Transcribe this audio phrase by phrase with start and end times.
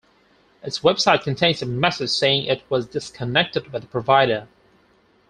[0.63, 4.47] Its website contains a message saying it was disconnected by the provider.